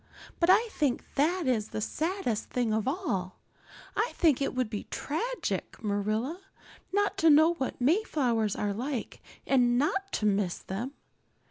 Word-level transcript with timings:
But 0.39 0.49
I 0.49 0.67
think 0.71 1.13
that 1.13 1.45
is 1.45 1.67
the 1.67 1.79
saddest 1.79 2.49
thing 2.49 2.73
of 2.73 2.87
all. 2.87 3.39
I 3.95 4.13
think 4.15 4.41
it 4.41 4.55
would 4.55 4.67
be 4.67 4.85
tragic, 4.89 5.75
Marilla, 5.83 6.41
not 6.91 7.17
to 7.19 7.29
know 7.29 7.53
what 7.53 7.79
Mayflowers 7.79 8.55
are 8.55 8.73
like 8.73 9.21
and 9.45 9.77
not 9.77 10.11
to 10.13 10.25
miss 10.25 10.57
them. 10.57 10.93